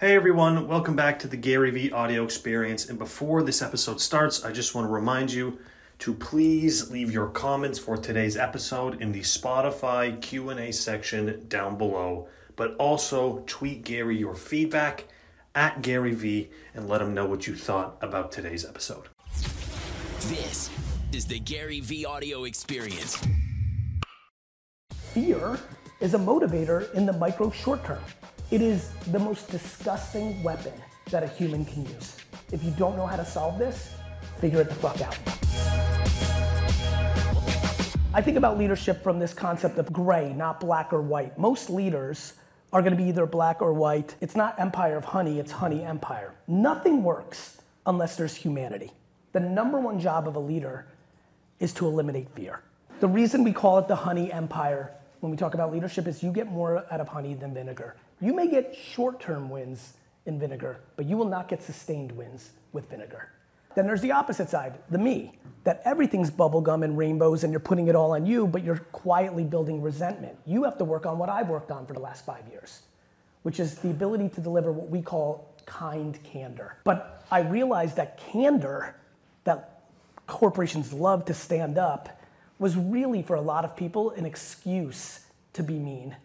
[0.00, 2.88] Hey everyone, welcome back to the Gary Vee audio experience.
[2.88, 5.58] And before this episode starts, I just want to remind you
[5.98, 12.28] to please leave your comments for today's episode in the Spotify Q&A section down below,
[12.56, 15.04] but also tweet Gary your feedback
[15.54, 19.10] at Gary Vee and let him know what you thought about today's episode.
[19.34, 20.70] This
[21.12, 23.22] is the Gary Vee audio experience.
[25.12, 25.60] Fear
[26.00, 28.00] is a motivator in the micro short term.
[28.50, 30.72] It is the most disgusting weapon
[31.12, 32.16] that a human can use.
[32.50, 33.94] If you don't know how to solve this,
[34.40, 35.16] figure it the fuck out.
[38.12, 41.38] I think about leadership from this concept of gray, not black or white.
[41.38, 42.32] Most leaders
[42.72, 44.16] are gonna be either black or white.
[44.20, 46.34] It's not empire of honey, it's honey empire.
[46.48, 48.90] Nothing works unless there's humanity.
[49.30, 50.86] The number one job of a leader
[51.60, 52.62] is to eliminate fear.
[52.98, 54.90] The reason we call it the honey empire
[55.20, 57.94] when we talk about leadership is you get more out of honey than vinegar.
[58.20, 59.94] You may get short term wins
[60.26, 63.30] in vinegar, but you will not get sustained wins with vinegar.
[63.74, 67.88] Then there's the opposite side, the me, that everything's bubblegum and rainbows and you're putting
[67.88, 70.36] it all on you, but you're quietly building resentment.
[70.44, 72.82] You have to work on what I've worked on for the last five years,
[73.42, 76.76] which is the ability to deliver what we call kind candor.
[76.84, 78.96] But I realized that candor,
[79.44, 79.82] that
[80.26, 82.20] corporations love to stand up,
[82.58, 85.20] was really for a lot of people an excuse
[85.52, 86.16] to be mean,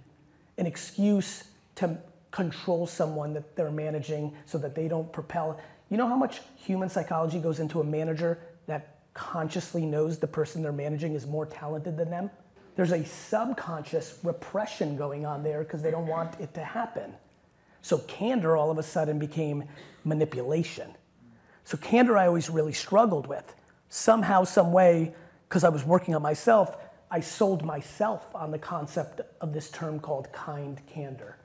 [0.58, 1.44] an excuse
[1.76, 1.98] to
[2.32, 5.60] control someone that they're managing so that they don't propel.
[5.90, 10.62] You know how much human psychology goes into a manager that consciously knows the person
[10.62, 12.30] they're managing is more talented than them?
[12.76, 17.14] There's a subconscious repression going on there because they don't want it to happen.
[17.82, 19.64] So candor all of a sudden became
[20.04, 20.94] manipulation.
[21.64, 23.56] So candor I always really struggled with.
[23.88, 25.16] Somehow, some way,
[25.48, 26.76] because I was working on myself,
[27.10, 31.38] I sold myself on the concept of this term called kind candor.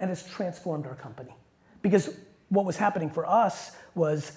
[0.00, 1.34] And it's transformed our company.
[1.82, 2.10] Because
[2.48, 4.32] what was happening for us was,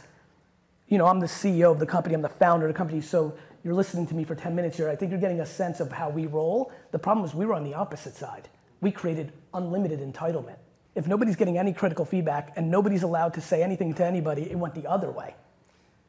[0.88, 3.34] you know, I'm the CEO of the company, I'm the founder of the company, so
[3.64, 4.90] you're listening to me for 10 minutes here.
[4.90, 6.72] I think you're getting a sense of how we roll.
[6.92, 8.50] The problem was we were on the opposite side.
[8.82, 10.58] We created unlimited entitlement.
[10.96, 14.56] If nobody's getting any critical feedback and nobody's allowed to say anything to anybody, it
[14.56, 15.36] went the other way.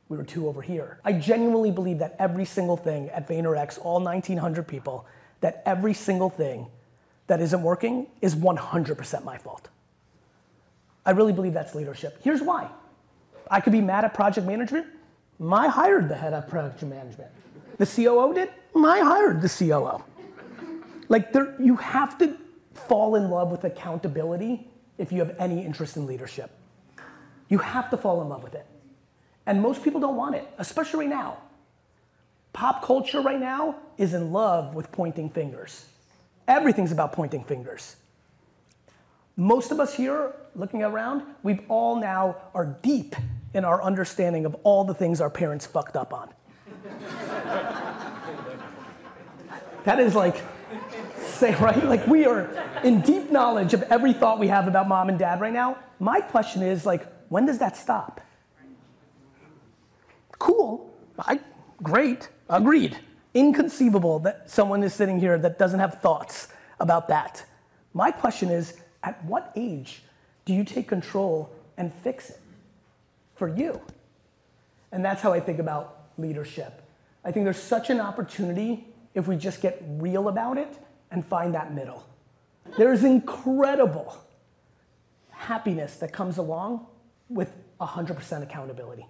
[0.09, 0.99] We were two over here.
[1.05, 5.07] I genuinely believe that every single thing at VaynerX, all 1,900 people,
[5.41, 6.67] that every single thing
[7.27, 9.69] that isn't working is 100% my fault.
[11.05, 12.21] I really believe that's leadership.
[12.23, 12.69] Here's why.
[13.51, 14.87] I could be mad at project management.
[15.39, 17.31] My hired the head of project management.
[17.79, 18.51] The COO did.
[18.75, 20.03] My hired the COO.
[21.09, 22.37] Like there, you have to
[22.73, 24.69] fall in love with accountability
[24.99, 26.51] if you have any interest in leadership.
[27.49, 28.67] You have to fall in love with it.
[29.47, 31.39] And most people don't want it, especially right now.
[32.53, 35.87] Pop culture right now is in love with pointing fingers.
[36.53, 37.97] Everything's about pointing fingers.
[39.37, 43.17] Most of us here, looking around, we've all now are deep
[43.55, 46.29] in our understanding of all the things our parents fucked up on.
[49.85, 50.43] that is like,
[51.23, 51.83] say, right?
[51.87, 52.51] Like we are
[52.85, 55.79] in deep knowledge of every thought we have about mom and dad right now.
[56.01, 58.21] My question is like, when does that stop?
[60.39, 61.41] Cool, I,
[61.83, 62.99] great, agreed.
[63.35, 66.49] Inconceivable that someone is sitting here that doesn't have thoughts
[66.81, 67.45] about that.
[67.95, 70.03] My question is, at what age
[70.45, 72.41] do you take control and fix it
[73.35, 73.81] for you?
[74.91, 76.83] And that's how I think about leadership.
[77.25, 80.79] I think there's such an opportunity if we just get real about it
[81.11, 82.05] and find that middle.
[82.77, 84.17] There's incredible
[85.31, 86.87] happiness that comes along
[87.29, 89.07] with 100% accountability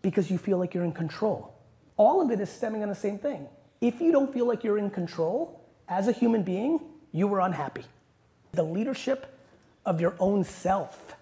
[0.00, 1.54] because you feel like you're in control.
[1.96, 3.48] All of it is stemming on the same thing.
[3.80, 6.80] If you don't feel like you're in control as a human being,
[7.12, 7.84] you are unhappy.
[8.52, 9.38] The leadership
[9.84, 11.16] of your own self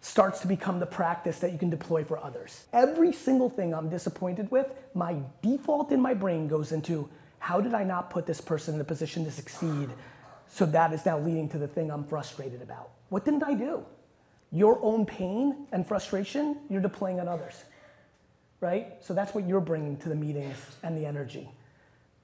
[0.00, 2.66] starts to become the practice that you can deploy for others.
[2.72, 7.08] Every single thing I'm disappointed with, my default in my brain goes into
[7.38, 9.88] how did I not put this person in a position to succeed?
[10.48, 12.90] So that is now leading to the thing I'm frustrated about.
[13.08, 13.84] What didn't I do?
[14.52, 17.64] Your own pain and frustration, you're deploying on others,
[18.60, 18.94] right?
[19.00, 21.48] So that's what you're bringing to the meetings and the energy.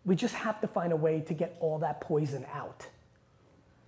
[0.05, 2.87] We just have to find a way to get all that poison out.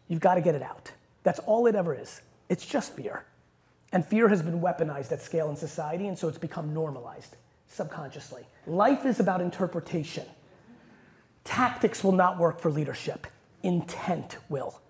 [0.09, 0.93] You've got to get it out.
[1.23, 2.21] That's all it ever is.
[2.49, 3.25] It's just fear.
[3.93, 7.37] And fear has been weaponized at scale in society, and so it's become normalized
[7.69, 8.45] subconsciously.
[8.67, 10.25] Life is about interpretation.
[11.45, 13.27] Tactics will not work for leadership,
[13.63, 14.81] intent will.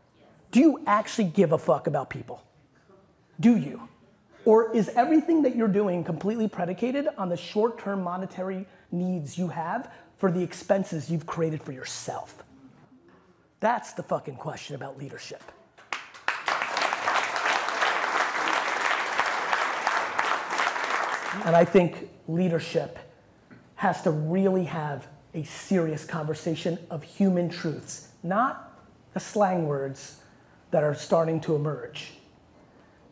[0.52, 2.42] Do you actually give a fuck about people?
[3.40, 3.88] Do you?
[4.44, 9.49] Or is everything that you're doing completely predicated on the short term monetary needs you
[9.49, 12.43] have for the expenses you've created for yourself?
[13.61, 15.43] That's the fucking question about leadership.
[21.44, 22.99] And I think leadership
[23.76, 28.81] has to really have a serious conversation of human truths, not
[29.14, 30.20] the slang words
[30.70, 32.12] that are starting to emerge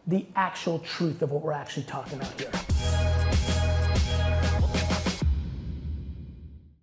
[0.06, 3.21] the actual truth of what we're actually talking about here.